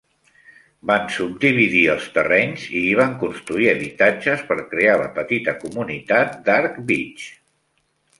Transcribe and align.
Van 0.91 1.03
subdividir 1.15 1.81
els 1.95 2.07
terrenys 2.15 2.63
i 2.79 2.81
hi 2.87 2.95
van 2.99 3.13
construir 3.23 3.67
habitatges 3.73 4.41
per 4.47 4.57
crear 4.71 4.95
la 5.03 5.11
petita 5.19 5.55
comunitat 5.65 6.33
d'Arc 6.49 6.81
Beach. 6.89 7.27